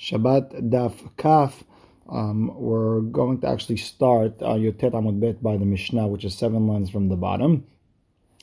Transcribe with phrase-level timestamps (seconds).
[0.00, 1.62] Shabbat Daf Kaf.
[2.08, 6.34] Um, we're going to actually start uh, Yotet Amud Bet by the Mishnah, which is
[6.34, 7.66] seven lines from the bottom.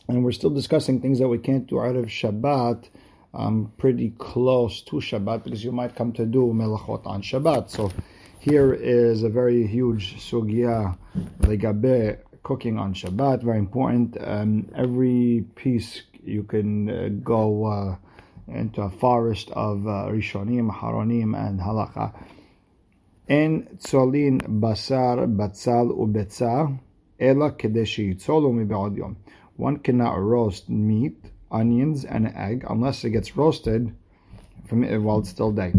[0.07, 2.89] And we're still discussing things that we can't do out of Shabbat,
[3.33, 7.71] um, pretty close to Shabbat, because you might come to do Melachot on Shabbat.
[7.71, 7.92] So
[8.39, 10.96] here is a very huge sugya,
[11.39, 14.16] legabe, cooking on Shabbat, very important.
[14.21, 17.66] Um, every piece you can uh, go.
[17.66, 17.96] Uh,
[18.48, 22.14] into a forest of uh, Rishonim, Haronim, and Halacha.
[23.28, 26.79] En tzolin basar batzal ubetza
[27.20, 29.18] ela kedeshi tzolu mibe'od yom.
[29.57, 33.94] One cannot roast meat, onions, and egg unless it gets roasted
[34.67, 35.73] from while it's still day.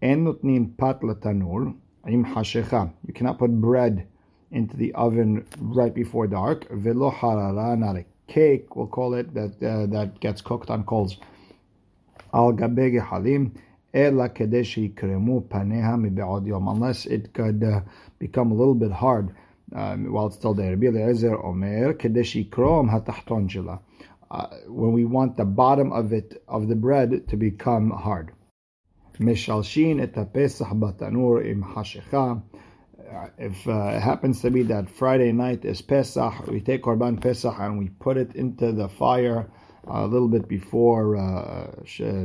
[0.00, 1.74] En nutnin pat latanur
[2.08, 2.92] im hashecha.
[3.06, 4.06] You cannot put bread
[4.50, 6.68] into the oven right before dark.
[6.70, 11.18] Harara, not a cake, we'll call it, that uh, that gets cooked on coals
[12.36, 12.52] al
[13.94, 17.80] ela kremu paneha yom unless it could uh,
[18.18, 19.34] become a little bit hard
[19.74, 20.76] um, while it's still there.
[20.76, 23.80] Rabbi Eliezer Omer hatachton.
[24.28, 28.32] Uh, when we want the bottom of it of the bread to become hard.
[29.18, 32.42] Et batanur im hashecha.
[33.38, 37.54] If uh, it happens to be that Friday night is Pesach, we take Korban Pesach
[37.58, 39.48] and we put it into the fire
[39.88, 41.70] a little bit before uh,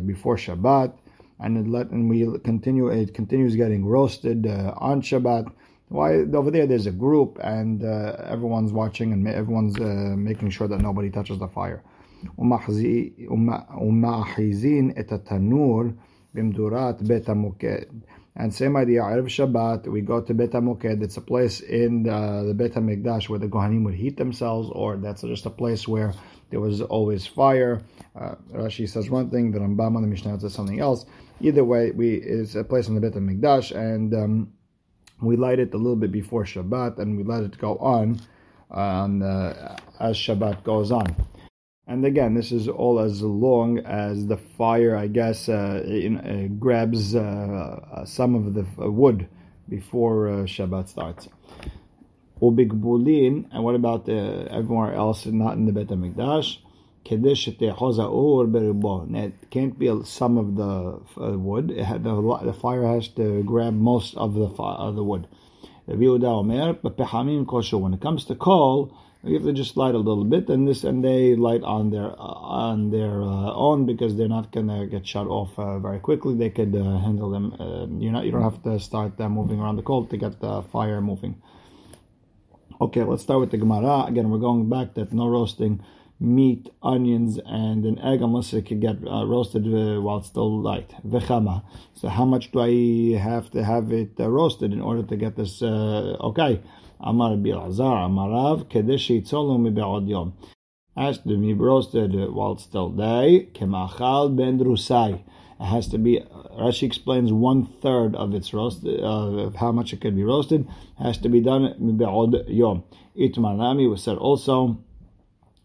[0.05, 0.93] before Shabbat,
[1.39, 2.87] and it let and we continue.
[2.89, 5.51] It continues getting roasted uh, on Shabbat.
[5.89, 6.65] Why over there?
[6.65, 11.39] There's a group, and uh, everyone's watching, and everyone's uh, making sure that nobody touches
[11.39, 11.83] the fire.
[18.35, 21.03] And same idea, Erev Shabbat, we go to Bet HaMoked.
[21.03, 24.95] It's a place in the, the Bet HaMikdash where the Kohanim would heat themselves, or
[24.95, 26.13] that's just a place where
[26.49, 27.81] there was always fire.
[28.15, 31.05] Uh, Rashi says one thing, the Rambam on the Mishnah says something else.
[31.41, 34.53] Either way, we it's a place in the Bet HaMikdash, and um,
[35.21, 38.21] we light it a little bit before Shabbat, and we let it go on,
[38.69, 41.15] on uh, as Shabbat goes on.
[41.87, 46.47] And again, this is all as long as the fire, I guess, uh, in, uh,
[46.59, 49.27] grabs uh, uh some of the uh, wood
[49.67, 51.27] before uh, Shabbat starts.
[52.39, 56.57] Ubigbulin, and what about everywhere else not in the Bet HaMikdash?
[57.03, 57.09] It
[59.49, 60.99] can't be some of the
[61.37, 61.71] wood.
[61.71, 65.27] Had, the, the, fire has to grab most of the of the wood.
[65.85, 66.01] When
[67.93, 71.03] it comes to coal, you have to just light a little bit, and this and
[71.03, 72.15] they light on their uh,
[72.67, 76.33] on their uh, own because they're not gonna get shut off uh, very quickly.
[76.35, 77.53] They could uh, handle them.
[77.59, 80.39] Uh, you know, you don't have to start uh, moving around the coal to get
[80.39, 81.39] the fire moving.
[82.79, 84.05] Okay, let's start with the Gemara.
[84.07, 85.83] Again, we're going back that no roasting
[86.19, 89.65] meat, onions, and an egg unless it could get roasted
[90.01, 90.95] while it's still light.
[91.05, 91.63] Vechama.
[91.93, 95.61] So how much do I have to have it roasted in order to get this?
[95.61, 96.59] okay.
[97.03, 100.33] Amar Bilazar, Amarav, Kedeshi Tzolu Mibe'od Yom.
[100.95, 103.49] Has to be roasted while still day.
[103.53, 105.23] Kemachal Ben Drusai.
[105.59, 106.19] It has to be,
[106.59, 110.67] Rashi explains one third of its roast, uh, of how much it can be roasted,
[110.99, 112.83] has to be done Mibe'od Yom.
[113.17, 114.77] Itmanami was said also,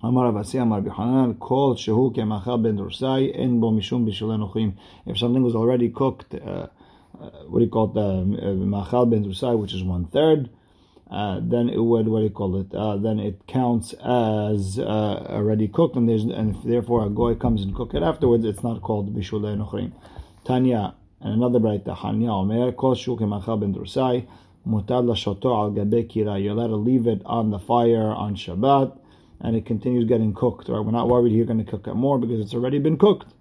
[0.03, 5.55] Avasi, Amar Bihanan, Kol Shehu Kemachal Ben Drusai, En Bo Mishum Bishul If something was
[5.55, 9.83] already cooked, uh, uh, what do you call it, uh, Machal Ben Drusai, which is
[9.83, 10.51] one third,
[11.11, 12.75] uh, then it would what do you call it?
[12.75, 17.63] Uh, then it counts as uh, already cooked, and there's and therefore a goy comes
[17.63, 19.93] and cook it afterwards, it's not called bishulei nochrim.
[20.45, 24.27] Tanya and another brayta Hanya Omer kol shuk ben drusai
[24.67, 26.43] mutad lashoto al gabe kira.
[26.43, 28.99] You're allowed to leave it on the fire on Shabbat,
[29.41, 30.69] and it continues getting cooked.
[30.69, 30.81] Right?
[30.81, 33.33] We're not worried you're going to cook it more because it's already been cooked.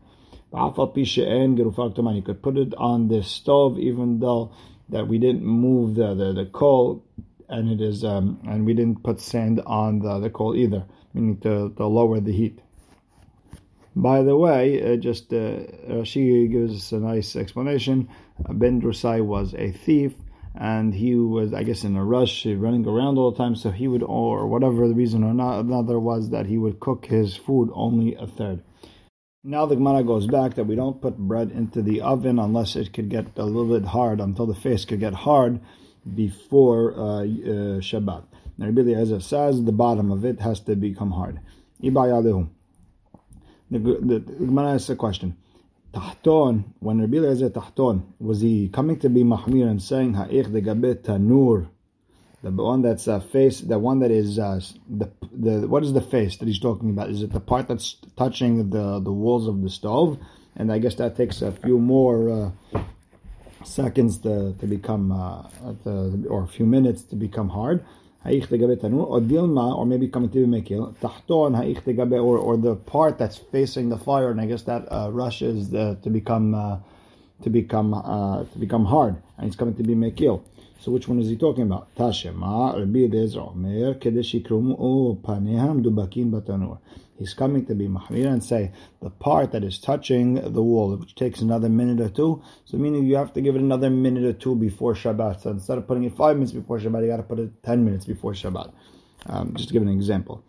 [0.53, 4.51] You could put it on the stove even though
[4.89, 7.03] that we didn't move the, the, the coal
[7.49, 11.37] and it is um, and we didn't put sand on the, the coal either, meaning
[11.41, 12.59] to, to lower the heat.
[13.95, 18.09] By the way, uh, just uh, she gives us a nice explanation.
[18.49, 20.13] Ben Drusai was a thief,
[20.53, 23.55] and he was, I guess, in a rush, running around all the time.
[23.55, 27.05] So he would, or whatever the reason or not, another was that he would cook
[27.05, 28.63] his food only a third.
[29.45, 32.91] Now the Gemara goes back that we don't put bread into the oven unless it
[32.91, 35.61] could get a little bit hard, until the face could get hard
[36.13, 37.23] before uh, uh,
[37.81, 38.23] Shabbat.
[38.57, 41.39] Now Rabbi Eliezer says the bottom of it has to become hard.
[41.81, 42.19] The,
[43.69, 45.37] the, Gemara asks a question.
[45.93, 50.61] Tahton, when Rabbi Eliezer Tahton, was he coming to be Mahmir and saying Ha'ich de
[50.61, 51.67] Tanur,
[52.43, 56.01] the one that's uh, face, the one that is uh, the the what is the
[56.01, 57.09] face that he's talking about?
[57.09, 60.19] Is it the part that's touching the the walls of the stove?
[60.55, 62.79] And I guess that takes a few more uh,
[63.65, 65.43] seconds to, to become, uh,
[65.83, 67.85] the, or a few minutes to become hard.
[68.23, 73.19] Ha'ich or dilma, or maybe coming to be mekil, tahton ha'ich or or the part
[73.19, 76.79] that's facing the fire, and I guess that uh, rushes the, to become uh,
[77.43, 80.41] to become uh, to become hard, and it's coming to be mekil.
[80.79, 81.93] So which one is he talking about?
[81.95, 83.05] Tashema Rabbi
[84.51, 86.79] Omer Paneham Dubakin Batanur.
[87.17, 91.15] He's coming to be Mahmir and say the part that is touching the wall, which
[91.15, 92.43] takes another minute or two.
[92.65, 95.41] So meaning you have to give it another minute or two before Shabbat.
[95.41, 97.85] So instead of putting it five minutes before Shabbat, you got to put it ten
[97.85, 98.73] minutes before Shabbat.
[99.27, 100.43] Um, just to give an example.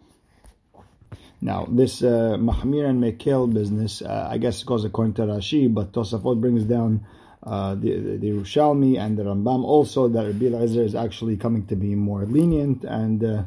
[1.41, 5.73] Now, this uh, Mahmir and Mekil business, uh, I guess it goes according to Rashi,
[5.73, 7.07] but Tosafot brings down
[7.43, 11.77] uh, the, the, Yerushalmi and the Rambam also that Rabbi Eliezer is actually coming to
[11.77, 13.43] be more lenient, and uh,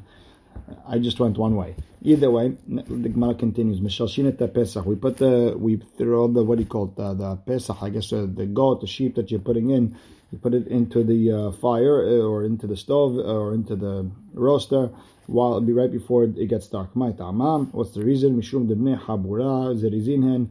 [0.88, 1.75] I just went one way.
[2.01, 3.80] Either way, the Gemara continues.
[3.81, 4.86] Pesach.
[4.86, 7.77] We put the we throw the what do you call it the, the Pesach?
[7.81, 9.97] I guess uh, the goat, the sheep that you're putting in.
[10.31, 14.09] You put it into the uh, fire uh, or into the stove or into the
[14.33, 14.91] roaster
[15.30, 16.89] while it'll be right before it gets dark.
[16.94, 18.39] What's the reason?
[18.39, 20.50] Mishum debnei habura zerizinhen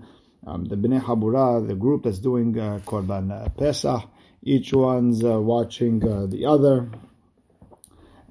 [0.48, 4.02] um, the Bnei Habura, the group that's doing uh, Korban uh, Pesach,
[4.42, 6.90] each one's uh, watching uh, the other,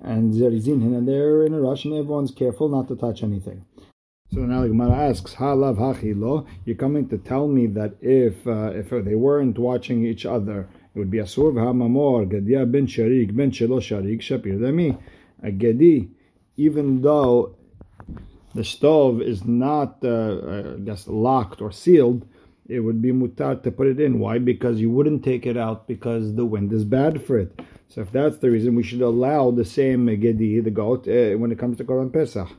[0.02, 3.66] and and they're in a rush, and everyone's careful not to touch anything.
[4.34, 8.72] So now the Gemara asks, "Halav hachilo." You're coming to tell me that if uh,
[8.74, 13.52] if they weren't watching each other, it would be asur v'hamamor gadia ben sharik ben
[13.52, 14.98] shelo sharik shapir.
[15.44, 16.10] A gedi,
[16.56, 17.57] even though
[18.58, 22.28] the stove is not, uh, uh, I guess, locked or sealed,
[22.68, 24.20] it would be mutar to put it in.
[24.20, 24.40] Why?
[24.40, 27.62] Because you wouldn't take it out because the wind is bad for it.
[27.88, 31.52] So if that's the reason, we should allow the same gedi, the goat, uh, when
[31.52, 32.50] it comes to Korban Pesach.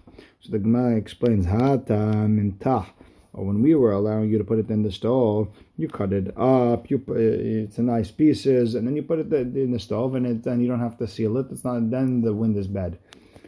[0.40, 2.86] So the Gemara explains, Hata mintah.
[3.34, 6.36] Or when we were allowing you to put it in the stove, you cut it
[6.38, 10.14] up, you put, it's a nice pieces, and then you put it in the stove,
[10.14, 11.46] and it, and you don't have to seal it.
[11.50, 12.98] It's not then the wind is bad.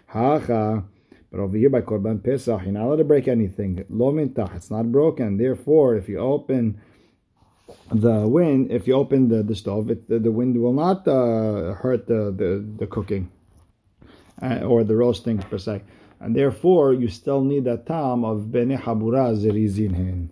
[0.07, 0.85] Hacha.
[1.31, 3.85] But over here by Korban Pesach, you're not allowed to break anything.
[3.89, 5.37] Lo mintach, it's not broken.
[5.37, 6.81] Therefore, if you open
[7.93, 11.75] the wind, if you open the, the stove, it, the, the wind will not uh,
[11.75, 13.31] hurt the, the, the cooking
[14.43, 15.83] uh, or the roasting per se.
[16.19, 20.31] And therefore, you still need that time of bene habura zerizinhen.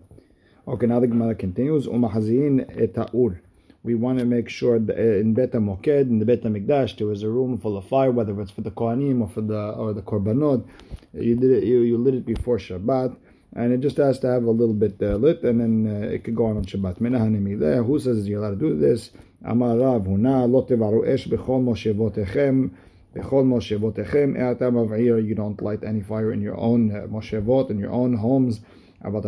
[0.67, 1.87] Okay, now the Gemara continues.
[1.87, 3.41] Umahazin eta'ur
[3.83, 7.07] we want to make sure that uh, in Bet Moked, in the Bet Mikdash, there
[7.07, 9.93] was a room full of fire, whether it's for the Kohanim or for the or
[9.93, 10.67] the Korbanot.
[11.13, 13.17] You did it, you, you lit it before Shabbat,
[13.55, 16.25] and it just has to have a little bit uh, lit, and then uh, it
[16.25, 17.87] could go on on Shabbat.
[17.87, 19.11] Who says you're allowed to do this?
[19.45, 22.71] Amar Rav Huna lo tevaru esh bechol moshevotechem.
[23.15, 25.27] Bechol moshevotechem.
[25.29, 28.61] You don't light any fire in your own uh, moshevot, in your own homes.
[29.04, 29.26] But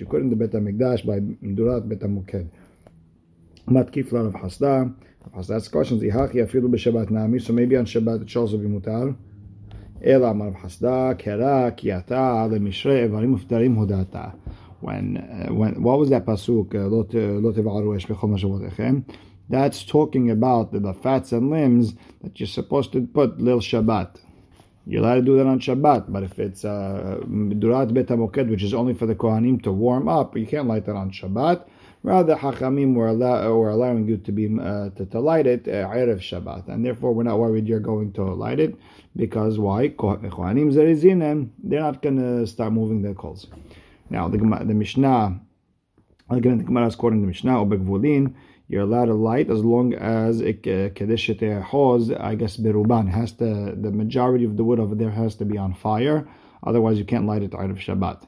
[0.00, 2.46] you couldn't the Bet HaMikdash by Mdurat Bet HaMuked.
[3.68, 4.82] מתקיף לרב חסדה,
[5.26, 8.56] רב חסדה asks questions, איהכי אפילו בשבת נעמי, so maybe on Shabbat it should also
[8.56, 9.10] be מותר.
[10.04, 14.16] אלא אמר רב חסדה, קרא כי אתה למשרי איברים מופתרים הודעת.
[14.82, 16.74] When, uh, when, what was that pasuk?
[17.42, 19.00] לא תבערו אש בכל משאבותיכם.
[19.50, 24.20] That's talking about the, the fats and limbs that you're supposed to put lil Shabbat.
[24.87, 28.73] You're allowed to do that on Shabbat, but if it's Durat uh, Bet which is
[28.73, 31.67] only for the Kohanim to warm up, you can't light that on Shabbat.
[32.03, 35.87] Rather, Hachamim were, allow, were allowing you to be uh, to, to, light it uh,
[35.87, 38.75] Erev Shabbat, and therefore we're not worried you're going to light it
[39.15, 39.89] because why?
[39.89, 43.45] Kohanim Zerizinem, they're not going to start moving their coals.
[44.09, 45.39] Now the the Mishnah,
[46.31, 48.33] again the Gemara is quoting the Mishnah, Obekvulin,
[48.71, 53.75] you're allowed to light as long as uh, kedeshet hoz, I guess beruban has to
[53.75, 56.25] the majority of the wood over there has to be on fire,
[56.63, 58.25] otherwise you can't light it out of Shabbat.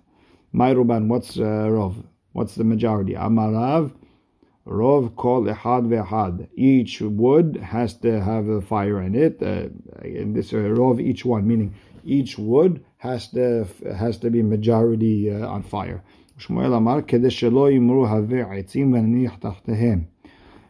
[0.51, 2.03] My ruban, what's uh, rov?
[2.33, 3.13] What's the majority?
[3.13, 3.93] Amarav,
[4.67, 6.49] Rov kol ehad ve'ehad.
[6.55, 9.41] Each wood has to have a fire in it.
[9.41, 9.69] Uh,
[10.05, 11.73] in this uh, Rov, each one, meaning
[12.03, 16.03] each wood has to has to be majority uh, on fire.
[16.37, 20.07] Shmuel Amar haveh etzim v'naniach tachtehem.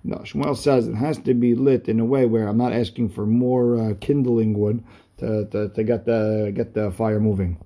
[0.05, 3.11] No, Shmuel says it has to be lit in a way where I'm not asking
[3.11, 4.85] for more uh, kindling wood
[5.19, 7.59] to, to, to, get the get the fire moving.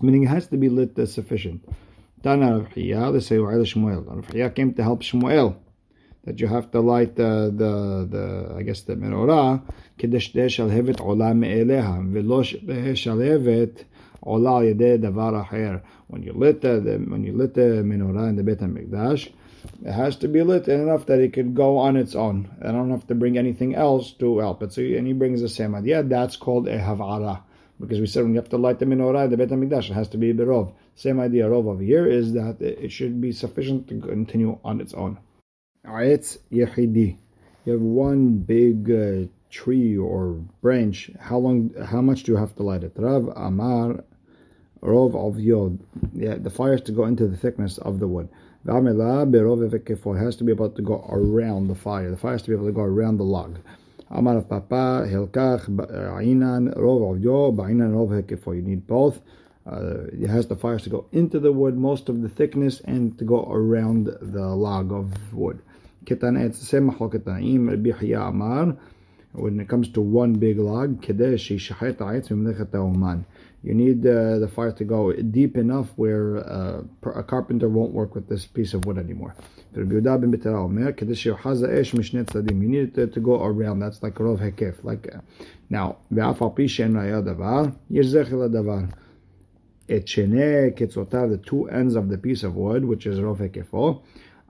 [0.00, 1.62] Meaning it has to be lit uh, sufficient.
[2.22, 4.06] Tana Rav Chiya, they say Wa'il Shmuel.
[4.06, 5.56] Rav Chiya came to help Shmuel
[6.24, 9.60] that you have to light the the, the I guess the menorah
[9.98, 13.84] כדי שתהיה שלהבת עולה מאליה ולא שתהיה שלהבת
[14.20, 15.76] עולה על ידי דבר אחר.
[16.10, 19.30] When you lit the, the when you lit the menorah in the Beit HaMikdash,
[19.83, 22.49] it has to be lit enough that it could go on its own.
[22.61, 24.73] I don't have to bring anything else to help it.
[24.73, 26.03] So and he brings the same idea.
[26.03, 27.43] That's called a havara.
[27.79, 30.09] Because we said when you have to light the menorah, the Beit HaMikdash, it has
[30.09, 30.73] to be berov.
[30.95, 34.93] Same idea, rov over here is that it should be sufficient to continue on its
[34.93, 35.17] own.
[35.85, 37.17] Aetz Yehidi.
[37.65, 41.11] You have one big uh, tree or branch.
[41.19, 41.73] How long?
[41.83, 42.93] How much do you have to light it?
[42.95, 44.03] Rav Amar
[44.81, 45.79] Rov of Yod.
[46.13, 48.29] Yeah, the fire has to go into the thickness of the wood.
[48.63, 52.11] It has to be able to go around the fire.
[52.11, 53.57] The fire has to be able to go around the log.
[54.11, 59.19] Amar of Papa Hilkach Ainan Rov of Yod Bainan Rov You need both.
[59.65, 63.17] Uh, it has the fires to go into the wood, most of the thickness, and
[63.17, 65.61] to go around the log of wood.
[69.33, 71.01] When it comes to one big log,
[73.63, 76.81] you need uh, the fire to go deep enough where uh,
[77.13, 79.35] a carpenter won't work with this piece of wood anymore.
[79.75, 80.13] You need it
[82.95, 83.79] to, to go around.
[83.79, 84.83] That's like rov hekef.
[84.83, 85.19] Like uh,
[85.69, 86.21] now, the
[91.45, 94.01] two ends of the piece of wood, which is rov hekefo.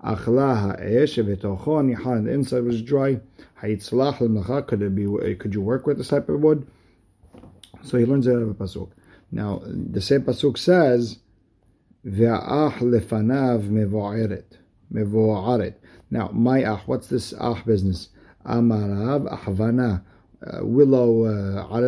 [0.03, 2.24] Achla ha'esh v'tocho nihan.
[2.24, 3.20] The inside was dry.
[3.62, 4.68] Hayitzlach.
[4.68, 5.36] Could it be?
[5.36, 6.65] Could you work with this type of wood?
[7.84, 8.89] So he learns it out of a pasuk.
[9.31, 11.19] Now, the same Pasuk says,
[12.05, 14.57] "Va'ach lefanav mevo'aret
[14.93, 15.75] Mevo'aret.
[16.09, 18.09] Now, ma'ah, what's this "ach" business?
[18.45, 20.03] Amarav ahvana.
[20.45, 21.81] Uh, willow uh,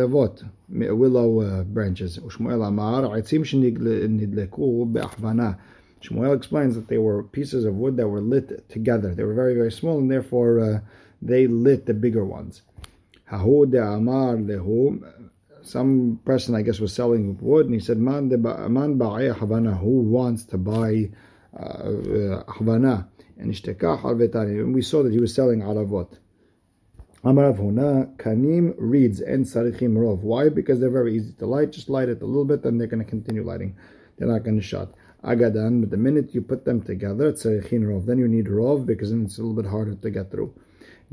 [0.68, 2.18] willow uh, branches.
[2.18, 5.58] Shmuel amar, etzim shenidleku be'ahvana.
[6.00, 9.12] Shmuel explains that they were pieces of wood that were lit together.
[9.14, 10.80] They were very, very small, and therefore uh,
[11.20, 12.62] they lit the bigger ones.
[13.30, 15.02] Hahu de amar lehu
[15.64, 20.44] some person, I guess, was selling wood, and he said, "Man man havana." Who wants
[20.46, 21.10] to buy
[21.58, 23.08] uh, havana?
[23.38, 26.18] And And we saw that he was selling aravot.
[27.24, 30.20] Amar Huna kanim reeds and sarichim rov.
[30.20, 30.50] Why?
[30.50, 31.72] Because they're very easy to light.
[31.72, 33.76] Just light it a little bit, then they're going to continue lighting.
[34.18, 34.92] They're not going to shut
[35.24, 38.04] agadan, but the minute you put them together, it's a rov.
[38.04, 40.54] Then you need rov because then it's a little bit harder to get through.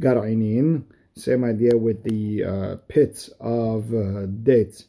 [0.02, 0.84] Gar'inin,
[1.16, 4.86] same idea with the uh, pits of uh, dates.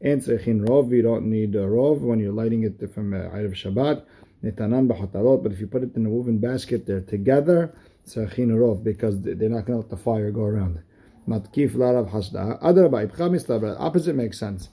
[0.00, 3.54] And tzrechin rov, you don't need a rov when you're lighting it from uh, Erev
[3.54, 4.04] Shabbat.
[4.42, 7.74] Netanan b'chotalot, but if you put it in a woven basket, they're together.
[8.06, 10.82] Tzrechin rov because they're not going to let the fire go around.
[11.28, 12.60] Matkif larav hasda.
[12.62, 14.68] Adraba, opposite makes sense.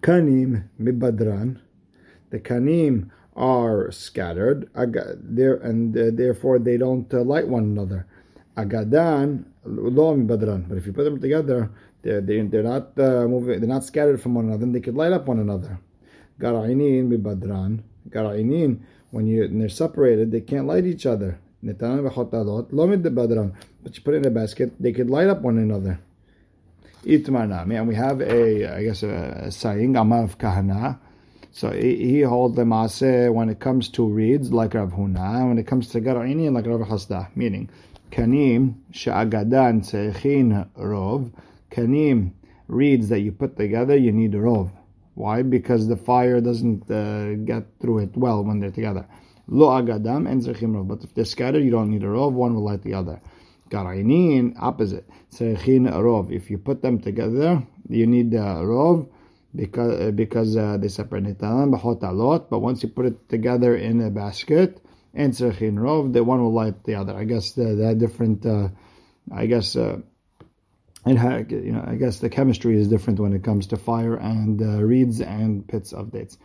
[0.00, 1.60] Kanim mibadran
[2.32, 8.06] the kanim are scattered, there and uh, therefore they don't uh, light one another.
[8.56, 10.68] Agadan lo badran.
[10.68, 11.70] But if you put them together,
[12.02, 13.60] they're, they're, they're not uh, moving.
[13.60, 14.64] They're not scattered from one another.
[14.64, 15.78] and They could light up one another.
[16.40, 17.82] Gara'inin badran.
[18.08, 18.80] Gara'inin.
[19.10, 21.38] When you when they're separated, they can't light each other.
[21.64, 23.52] Badran,
[23.82, 26.00] but you put it in a basket, they could light up one another.
[27.04, 30.98] Itmarnami, and we have a, I guess, a, a saying, of Kahana,
[31.54, 35.66] so he holds the maaseh when it comes to reeds like Rav Huna, when it
[35.66, 37.68] comes to gara'ini like Rav Hasda, meaning
[38.12, 41.32] kanim she'agadan seichin rov,
[41.70, 42.32] kanim
[42.68, 44.70] reeds that you put together, you need a rov.
[45.14, 45.42] Why?
[45.42, 49.06] Because the fire doesn't uh, get through it well when they're together.
[49.48, 50.88] Lo agadam and zechim rov.
[50.88, 52.32] But if they're scattered, you don't need a rov.
[52.32, 53.20] One will light the other.
[53.70, 55.08] Gara'inin, opposite.
[55.30, 56.30] Seichin rov.
[56.30, 59.08] If you put them together, you need uh, rov
[59.54, 62.46] because uh, because uh, they separate a.
[62.50, 64.80] But once you put it together in a basket
[65.14, 67.14] and tzerchin rov, the one will light the other.
[67.14, 68.44] I guess the, the different.
[68.46, 68.68] Uh,
[69.30, 69.98] I guess uh,
[71.06, 74.82] you know I guess the chemistry is different when it comes to fire and uh,
[74.82, 76.38] reeds and pits of dates.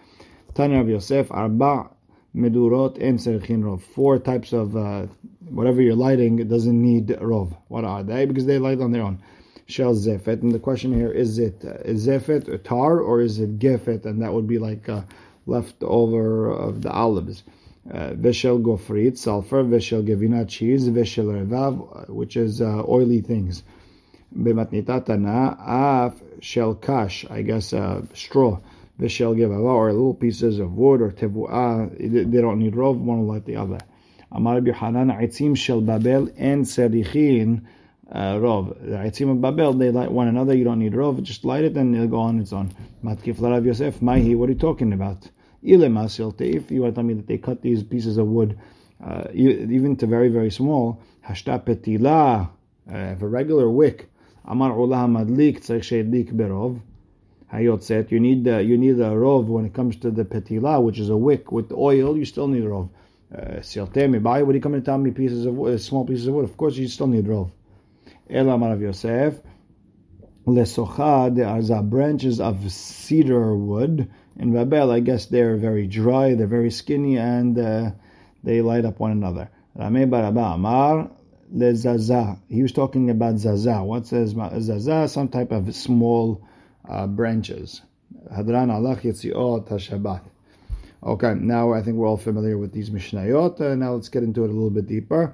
[0.54, 1.90] Tanya of Yosef arba
[2.36, 3.82] medurot and tzerchin rov.
[3.82, 5.08] Four types of uh,
[5.50, 6.40] whatever you're lighting.
[6.40, 7.56] It doesn't need rov.
[7.68, 8.26] What are they?
[8.26, 9.22] Because they light on their own
[9.66, 10.42] shel zefet.
[10.42, 14.06] And the question here is it uh, is zefet tar or is it gefet?
[14.06, 15.02] And that would be like uh,
[15.46, 17.44] leftover of the olives.
[17.90, 23.64] Uh, veshel gofrit, sulfur, veshel gevina, cheese, veshel revav, which is uh, oily things.
[24.38, 28.60] B'matnitatana, af shel kash, I guess uh, straw.
[29.00, 33.46] Veshel gevava, or little pieces of wood or tevuah, they don't need rov, one light
[33.46, 33.80] the other.
[34.32, 37.66] Amar Hanan, aitzim shel babel and serichin,
[38.12, 38.80] uh, Rov.
[38.82, 40.56] The Aitzim of Babel, they light one another.
[40.56, 41.22] You don't need Rov.
[41.24, 42.74] Just light it and it'll go on its own.
[43.04, 45.30] Matkif Larav Yosef, Maihi, what are you talking about?
[45.64, 48.58] If you want to tell me that they cut these pieces of wood,
[49.04, 52.50] uh, even to very, very small, Hashta Petila,
[52.92, 54.10] uh, a regular wick,
[54.46, 56.82] Amar Ulah Madlik, Sheidlik Berov.
[57.52, 61.00] Hayotzet, you need uh, you need a rov when it comes to the petila, which
[61.00, 62.18] is a wick with oil.
[62.18, 62.90] You still need a rov.
[63.34, 64.44] Uh, Silte buy.
[64.44, 65.12] What are you coming to tell me?
[65.12, 66.44] Pieces of wood, small pieces of wood.
[66.44, 67.52] Of course, you still need rov.
[68.30, 69.40] Ela Rav Yosef.
[70.46, 74.10] Lesocha, there are branches of cedar wood.
[74.40, 77.92] In Babel, I guess they're very dry, they're very skinny, and uh,
[78.44, 79.50] they light up one another.
[79.76, 81.10] Rame Baraba Amar
[81.54, 82.40] lezaza.
[82.48, 83.84] He was talking about zaza.
[83.84, 85.08] What says zaza?
[85.08, 86.42] Some type of small
[86.88, 87.82] uh, branches.
[88.32, 90.22] Hadran alach yitziot hashabat.
[91.04, 93.62] Okay, now I think we're all familiar with these Mishnayot.
[93.62, 95.34] Uh, now let's get into it a little bit deeper.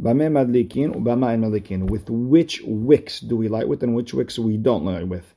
[0.00, 1.90] Bame madlikin ubama en madlikin.
[1.90, 5.34] With which wicks do we light with and which wicks we don't light with?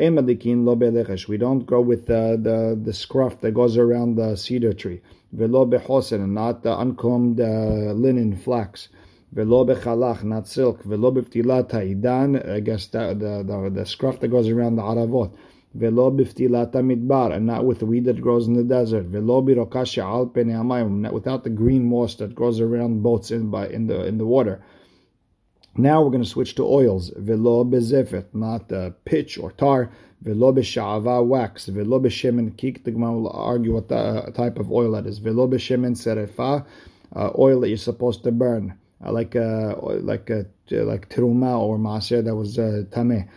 [0.00, 5.02] We don't go with the, the, the scruff that goes around the cedar tree.
[5.32, 8.88] Velo not the uncombed uh, linen flax.
[9.32, 10.82] Not silk.
[10.84, 15.32] I guess the, the, the, the scruff that goes around the aravot.
[15.72, 19.04] Velo biftilat midbar, and not with the weed that grows in the desert.
[19.04, 24.18] Velo not without the green moss that grows around boats in by in the in
[24.18, 24.60] the water.
[25.76, 27.10] Now we're going to switch to oils.
[27.16, 29.90] Velo bezefet, not uh, pitch or tar.
[30.22, 31.66] Velo b'sha'ava wax.
[31.66, 32.84] Velo b'shemen kik.
[32.84, 35.18] The Gemara will argue what the, uh, type of oil that is.
[35.18, 36.66] Velo b'shemen serefa,
[37.14, 41.78] uh, oil that you're supposed to burn, uh, like uh, like uh, like teruma or
[41.78, 43.28] maaser that was uh, tameh.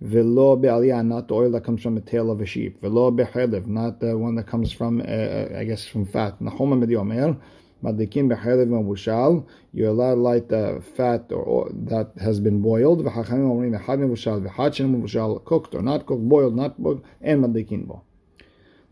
[0.00, 2.80] Velo be'aliyah, not the oil that comes from the tail of a sheep.
[2.80, 6.40] Velo be'chelev, not the one that comes from, uh I guess, from fat.
[6.40, 7.38] Nahoma mediomer,
[7.82, 13.04] madlikim be'chelev mavushal, you're allowed to light the fat or, or that has been boiled.
[13.04, 17.44] V'chachamim omrim echad mavushal, v'chad shen mavushal, cooked or not cooked, boiled, not boiled, and
[17.44, 18.02] madlikin bo.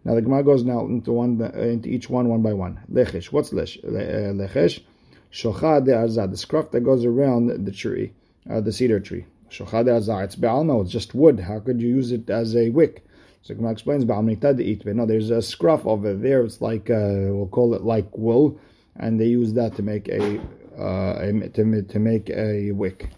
[0.05, 2.81] Now the Gemara goes now into one into each one one by one.
[2.91, 4.83] Lechesh, what's lesh, uh, lechesh?
[5.31, 8.13] Shochad de the scruff that goes around the tree,
[8.49, 9.27] uh, the cedar tree.
[9.51, 11.41] Shochad azar, it's be'alma, it's just wood.
[11.41, 13.05] How could you use it as a wick?
[13.43, 16.43] So Gemara explains, no, there's a scruff over there.
[16.45, 18.61] It's like, uh, we'll call it like wool,
[19.01, 20.39] and they use that to make a,
[20.79, 21.21] uh,
[21.55, 23.11] to, to make a wick.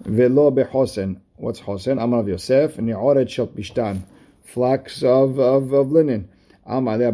[0.00, 1.20] Velo behosen.
[1.36, 1.98] What's hosen?
[1.98, 4.02] Amar of Yosef, ni'oret shel bishtan.
[4.44, 6.28] Flax of, of, of linen.
[6.66, 7.10] Amar you,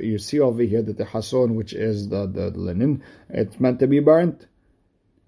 [0.00, 3.86] you see over here that the hason, which is the, the, linen, it's meant to
[3.86, 4.48] be burnt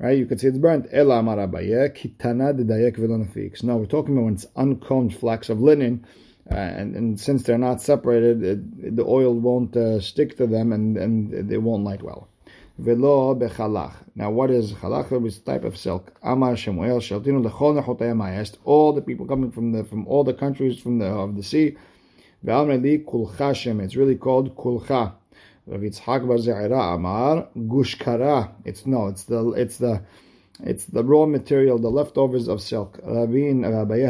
[0.02, 0.18] right?
[0.18, 0.88] You can see it's burnt.
[0.92, 6.04] Ela kitana de dedayek No, we're talking about when it's uncombed flax of linen,
[6.50, 10.72] uh, and, and since they're not separated, it, the oil won't uh, stick to them
[10.72, 12.28] and, and they won't light well.
[12.78, 13.94] Velo bechalach.
[14.16, 15.12] Now, what is chalach?
[15.12, 16.12] It was type of silk.
[16.22, 18.22] Amar Shemuel sheltinu lechol nechotayim.
[18.22, 21.36] I asked all the people coming from the from all the countries from the of
[21.36, 21.76] the sea.
[22.44, 23.80] Ve'amreli kulcha shem.
[23.80, 25.12] It's really called kulcha.
[25.66, 28.50] Rav Yitzhak Bar Amar Gushkara.
[28.64, 30.02] It's no, it's the it's the
[30.60, 32.98] it's the raw material, the leftovers of silk.
[33.02, 34.08] Rabin and Abaye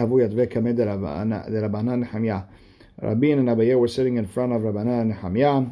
[3.79, 5.67] were sitting in front of Rabbanan Nehemiah.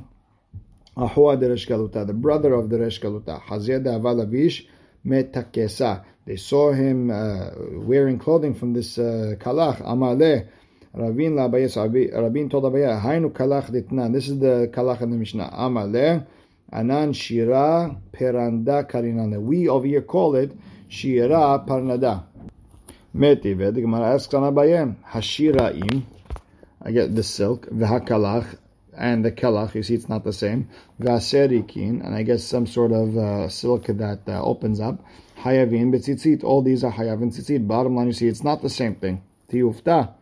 [0.96, 3.40] Ahua Deresh Galuta, the brother of Deresh Galuta.
[3.42, 4.66] Hazed Avalavish
[5.06, 6.04] Metakesa.
[6.26, 7.50] They saw him uh,
[7.84, 9.82] wearing clothing from this uh, kalach.
[9.82, 10.48] Amaleh.
[10.92, 14.12] Rabin told Abaye, Hainu kalach ditnan.
[14.12, 15.48] This is the kalach in the Mishnah.
[15.52, 16.26] Amale,
[16.72, 19.40] Anan shira peranda karinana.
[19.40, 20.52] We over here call it
[20.88, 22.24] shira parnada.
[23.14, 23.74] Meti ved.
[23.74, 26.04] The Gemara asks on Abaye, Hashiraim.
[26.82, 28.56] I get the silk, v'hakalach,
[28.96, 29.74] and the kalach.
[29.74, 30.68] You see, it's not the same.
[31.00, 35.04] V'aserikin, and I guess some sort of uh, silk that uh, opens up.
[35.38, 36.44] Hayavin betzitzit.
[36.44, 37.66] All these are hayavin tzitzit.
[37.66, 39.22] Bottom line, you see, it's not the same thing.
[39.50, 40.14] Tiyufta.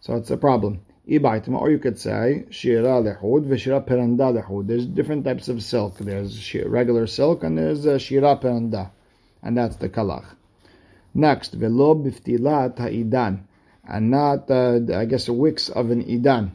[0.00, 0.80] So it's a problem.
[1.10, 4.68] Or you could say shira lehud v'shira peranda lehud.
[4.68, 5.98] There's different types of silk.
[5.98, 8.92] There's regular silk and there's uh, shira peranda,
[9.42, 10.36] and that's the kalach.
[11.12, 13.40] Next, velo biftilat ha'idan,
[13.88, 16.52] and not uh, I guess a wicks of an idan.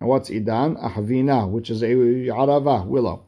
[0.00, 0.82] And what's idan?
[0.82, 3.24] Ahvina, which is a arava willow.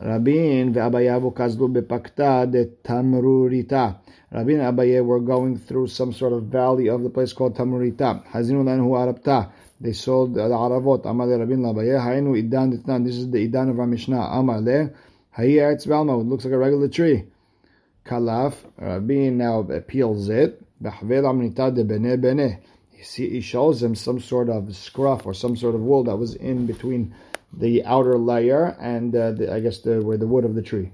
[0.00, 3.98] Rabin ve'abayavu kazlu bepakta de tamrurita.
[4.34, 8.26] Rabbi and Abaye were going through some sort of valley of the place called Tamurita.
[8.30, 9.52] Hazinu lanhu arabta.
[9.84, 11.04] They sold the Aravot.
[11.04, 12.00] Amar le Rabbi Abaye.
[12.00, 13.04] Hainu idan ditnan.
[13.04, 14.18] This is the idan of our Mishnah.
[14.18, 14.62] Amar.
[14.62, 14.90] Hayi
[15.36, 16.22] balma.
[16.22, 17.24] It looks like a regular tree.
[18.06, 18.54] Kalaf.
[18.78, 20.64] Rabbi now peels it.
[20.82, 22.60] Behvel amnita de bene bene.
[22.92, 26.64] He shows them some sort of scruff or some sort of wool that was in
[26.64, 27.14] between
[27.52, 30.92] the outer layer and uh, the, I guess the, where the wood of the tree.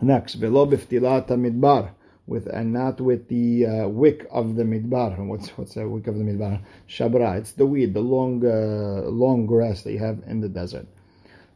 [0.00, 1.90] Next, velo biftilat midbar
[2.26, 5.16] with and not with the uh, wick of the midbar.
[5.26, 6.60] What's what's the wick of the midbar?
[6.88, 7.38] Shabra.
[7.38, 10.86] It's the weed, the long uh, long grass that you have in the desert.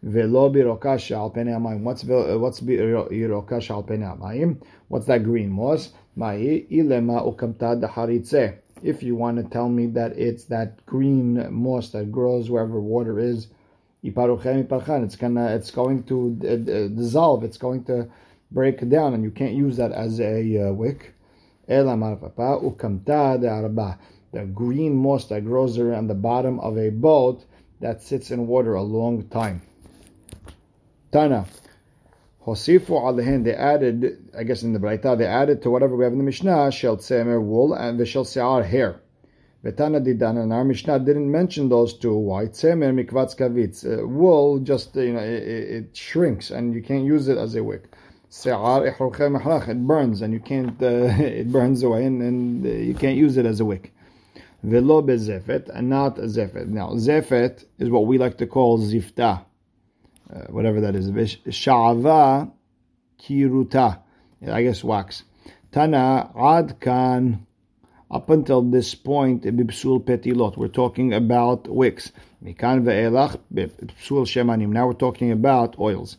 [0.03, 1.31] Velo birokash al.
[1.81, 4.57] What's uh, what's birokash al?
[4.89, 5.93] What's that green moss?
[6.17, 8.59] Mai ilema ukamta daharitze.
[8.83, 13.19] If you want to tell me that it's that green moss that grows wherever water
[13.19, 13.49] is,
[14.05, 17.43] it's gonna it's going to uh, dissolve.
[17.43, 18.09] It's going to
[18.51, 21.15] break down, and you can't use that as a uh, wick.
[24.31, 27.45] The green moss that grows around the bottom of a boat
[27.81, 29.63] that sits in water a long time.
[31.13, 31.47] Tana.
[32.45, 36.13] Hosifu alehen, they added, I guess in the Braita, they added to whatever we have
[36.13, 39.01] in the Mishnah, shel tzemer, wool, and the shel se'ar, hair.
[39.63, 42.15] Betana didan, and our Mishnah didn't mention those two.
[42.15, 42.47] Why?
[42.47, 43.85] Tzemer mikvatz kavitz.
[43.85, 47.63] Uh, wool just, you know, it, it, shrinks and you can't use it as a
[47.63, 47.93] wick.
[48.31, 50.87] It burns and you can't, uh,
[51.19, 53.93] it burns away and, and uh, you can't use it as a wick.
[54.63, 56.67] Velo bezefet, and not zefet.
[56.67, 59.45] Now, zefet is what we like to call zifta
[60.33, 61.11] uh, whatever that is.
[61.11, 62.51] Shava
[63.21, 64.01] kiruta.
[64.47, 65.25] I guess wax.
[65.73, 67.47] Tana ad kan.
[68.11, 70.57] Up until this point, bibsul petilot.
[70.57, 72.11] We're talking about wicks.
[72.43, 74.69] Mikan ve'elach bibsul shemanim.
[74.69, 76.17] Now we're talking about oils.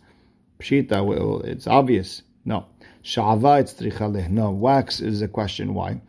[0.62, 2.22] Pshita, well, it's obvious.
[2.44, 2.66] No.
[3.04, 4.30] Shava, it's trichaleh.
[4.30, 4.52] No.
[4.52, 5.74] Wax is a question.
[5.74, 6.02] Why?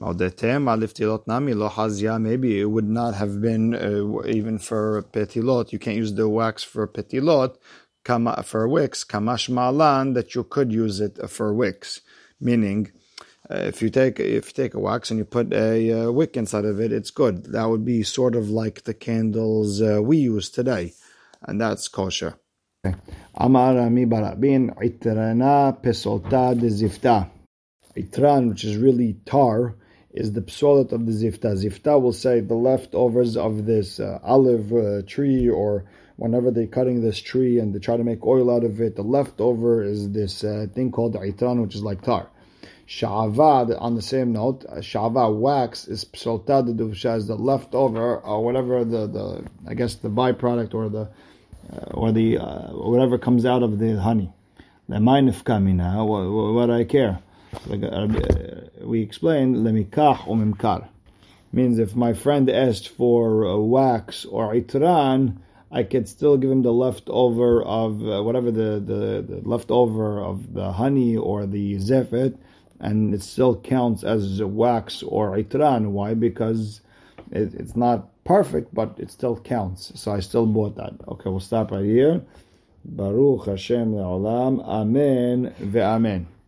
[0.00, 0.24] Maybe
[2.60, 5.72] it would not have been uh, even for petilot.
[5.72, 7.56] You can't use the wax for petilot,
[8.44, 9.04] for wicks.
[9.04, 12.00] Kamash malan that you could use it for wicks,
[12.40, 12.92] meaning.
[13.50, 16.36] Uh, if you take if you take a wax and you put a uh, wick
[16.36, 17.52] inside of it, it's good.
[17.52, 20.92] That would be sort of like the candles uh, we use today,
[21.42, 22.38] and that's kosher.
[23.34, 27.28] Amar mi barabin itrana pesolta de zifta.
[27.96, 29.74] Itran, which is really tar,
[30.12, 31.56] is the psolat of the zifta.
[31.56, 35.86] Zifta will say the leftovers of this uh, olive uh, tree or
[36.16, 39.02] whenever they're cutting this tree and they try to make oil out of it, the
[39.02, 42.28] leftover is this uh, thing called itran, which is like tar.
[42.86, 48.18] Sha'ava, on the same note, uh, sha'ava wax is psolta de duvsha, is the leftover
[48.18, 51.10] or whatever the, the I guess the byproduct or the
[51.90, 54.32] or the uh, whatever comes out of the honey.
[54.88, 57.18] What, what I care.
[57.66, 58.06] Like uh,
[58.82, 60.88] we explained, lemikach or mimkar
[61.52, 65.38] means if my friend asked for wax or itran,
[65.70, 70.54] I could still give him the leftover of uh, whatever the, the, the, leftover of
[70.54, 72.38] the honey or the zefet,
[72.80, 75.90] and it still counts as wax or itran.
[75.90, 76.14] Why?
[76.14, 76.80] Because
[77.30, 79.90] it, it's not perfect, but it still counts.
[79.98, 80.92] So I still bought that.
[81.08, 82.20] Okay, we'll stop right here.
[82.84, 84.62] Baruch Hashem le'olam.
[84.64, 86.28] Amen ve'amen.